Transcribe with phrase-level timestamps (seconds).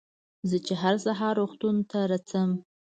[0.49, 2.49] زه چې هر سهار روغتون ته رڅم.